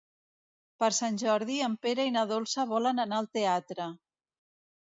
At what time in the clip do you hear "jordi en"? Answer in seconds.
1.23-1.77